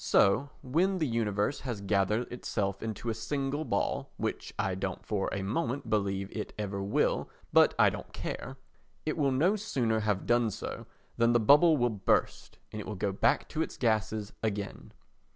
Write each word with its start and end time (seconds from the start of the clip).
So 0.03 0.49
when 0.63 0.97
the 0.97 1.05
universe 1.05 1.59
has 1.59 1.79
gathered 1.79 2.33
itself 2.33 2.81
into 2.81 3.11
a 3.11 3.13
single 3.13 3.63
ball 3.63 4.09
(which 4.17 4.51
I 4.57 4.73
don't 4.73 5.05
for 5.05 5.29
a 5.31 5.43
moment 5.43 5.91
believe 5.91 6.35
it 6.35 6.53
ever 6.57 6.81
will, 6.81 7.29
but 7.53 7.75
I 7.77 7.91
don't 7.91 8.11
care) 8.11 8.57
it 9.05 9.15
will 9.15 9.31
no 9.31 9.55
sooner 9.55 9.99
have 9.99 10.25
done 10.25 10.49
so, 10.49 10.87
than 11.17 11.33
the 11.33 11.39
bubble 11.39 11.77
will 11.77 11.91
burst 11.91 12.57
and 12.71 12.79
it 12.81 12.87
will 12.87 12.95
go 12.95 13.11
back 13.11 13.47
to 13.49 13.61
its 13.61 13.77
gases 13.77 14.33
again. 14.41 14.91